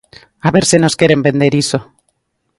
[0.39, 1.79] ¡A ver se nos queren vender iso!